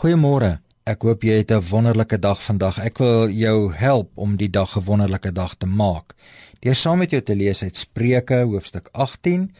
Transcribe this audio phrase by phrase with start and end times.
[0.00, 0.62] Goeiemôre.
[0.88, 2.78] Ek hoop jy het 'n wonderlike dag vandag.
[2.78, 6.14] Ek wil jou help om die dag 'n wonderlike dag te maak.
[6.60, 9.54] Deur saam met jou te lees uit Spreuke hoofstuk 18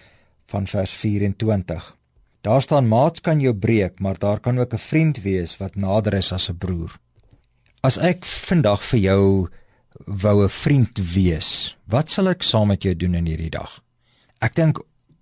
[0.46, 1.96] van vers 24.
[2.40, 6.14] Daar staan maats kan jou breek, maar daar kan ook 'n vriend wees wat nader
[6.14, 6.98] is as 'n broer.
[7.82, 9.48] As ek vandag vir jou
[10.06, 13.82] wou 'n vriend wees, wat sal ek saam met jou doen in hierdie dag?
[14.40, 14.80] Ek dink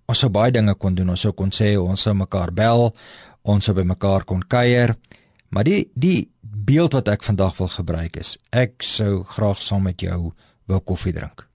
[0.09, 1.09] ons sou baie dinge kon doen.
[1.13, 2.89] Ons sou kon sê ons sou mekaar bel,
[3.43, 4.95] ons sou by mekaar kon kuier.
[5.49, 10.01] Maar die die beeld wat ek vandag wil gebruik is ek sou graag saam met
[10.01, 10.33] jou
[10.69, 11.45] wou koffie drink.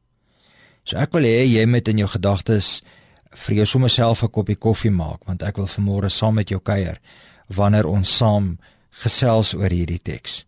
[0.84, 2.80] So ek wil hê jy moet in jou gedagtes
[3.34, 6.61] vir jou sommer self 'n koppie koffie maak want ek wil vanmôre saam met jou
[6.61, 6.98] kuier
[7.48, 8.59] wanneer ons saam
[9.03, 10.45] gesels oor hierdie teks.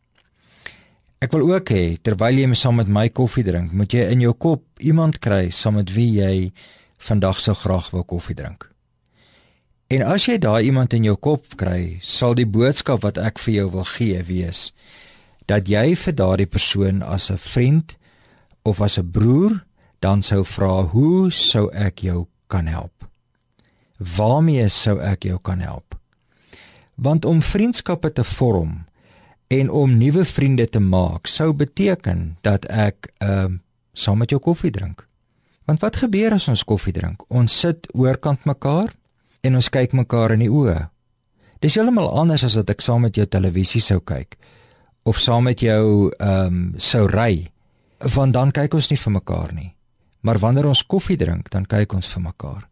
[1.21, 4.35] Ek wil ook hê terwyl jy saam met my koffie drink, moet jy in jou
[4.35, 6.53] kop iemand kry saam met wie jy
[6.99, 8.76] vandag sou graag wou koffie drink.
[9.87, 13.53] En as jy daai iemand in jou kop kry, sal die boodskap wat ek vir
[13.55, 14.73] jou wil gee wees
[15.47, 17.95] dat jy vir daardie persoon as 'n vriend
[18.65, 19.63] of as 'n broer
[20.01, 23.07] dan sou vra, "Hoe sou ek jou kan help?"
[23.99, 25.95] Waarmee sou ek jou kan help?
[26.95, 28.87] Want om vriendskappe te vorm
[29.47, 33.59] en om nuwe vriende te maak, sou beteken dat ek ehm uh,
[33.93, 35.07] saam met jou koffie drink.
[35.65, 37.23] Want wat gebeur as ons koffie drink?
[37.29, 38.93] Ons sit oorkant mekaar
[39.47, 40.79] en ons kyk mekaar in die oë.
[41.63, 44.37] Dis heeltemal anders as wat ek saam met jou televisie sou kyk
[45.07, 47.47] of saam met jou ehm um, sou ry.
[48.15, 49.71] Want dan kyk ons nie vir mekaar nie.
[50.27, 52.67] Maar wanneer ons koffie drink, dan kyk ons vir mekaar.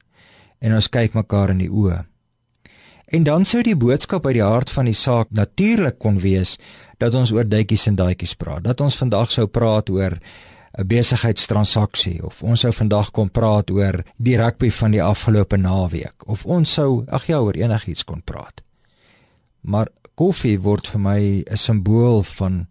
[0.60, 2.02] En ons kyk mekaar in die oë.
[3.14, 6.56] En dan sou die boodskap uit die hart van die saak natuurlik kon wees
[6.98, 8.64] dat ons oor duitjies en daadjies praat.
[8.64, 10.18] Dat ons vandag sou praat oor
[10.78, 16.26] 'n besigheidstransaksie of ons sou vandag kom praat oor die rugby van die afgelope naweek
[16.26, 18.62] of ons sou ag ja oor enigiets kon praat.
[19.60, 22.66] Maar koffie word vir my 'n simbool van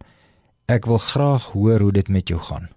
[0.68, 2.68] ek wil graag hoor hoe dit met jou gaan.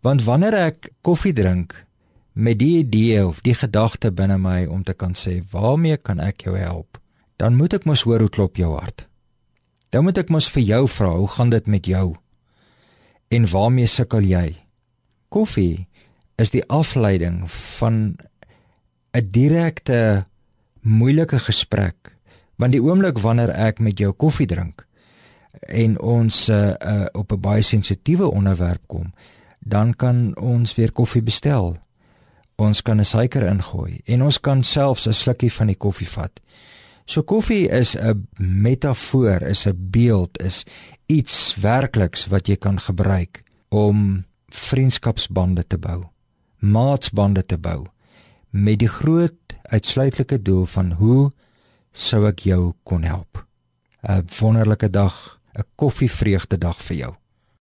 [0.00, 1.86] Want wanneer ek koffie drink
[2.32, 6.40] met die idee of die gedagte binne my om te kan sê waarmee kan ek
[6.40, 7.00] jou help,
[7.36, 9.06] dan moet ek mos hoor hoe klop jou hart.
[9.90, 12.16] Dan moet ek mos vir jou vra, hoe gaan dit met jou?
[13.28, 14.56] En waarmee sukkel jy?
[15.28, 15.88] Koffie
[16.36, 18.16] is die afleiding van
[19.12, 20.26] 'n direkte
[20.80, 22.16] moeilike gesprek.
[22.56, 24.86] Want die oomblik wanneer ek met jou koffie drink
[25.66, 29.12] en ons uh, uh, op 'n baie sensitiewe onderwerp kom,
[29.58, 31.76] dan kan ons weer koffie bestel.
[32.56, 36.40] Ons kan 'n suiker ingooi en ons kan selfs 'n slukkie van die koffie vat.
[37.06, 40.64] So koffie is 'n metafoor, is 'n beeld, is
[41.06, 46.04] iets werkliks wat jy kan gebruik om vriendskapsbande te bou,
[46.58, 47.86] maatsbande te bou
[48.50, 51.32] met die groot uitsluitlike doel van hoe
[51.92, 53.46] sou ek jou kon help.
[54.02, 57.14] 'n Wonderlike dag, 'n koffievreugde dag vir jou.